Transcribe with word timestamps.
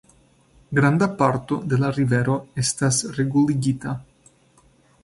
Granda 0.77 1.07
parto 1.19 1.59
de 1.73 1.79
la 1.83 1.91
rivero 1.99 2.39
estas 2.65 3.05
reguligita. 3.21 3.97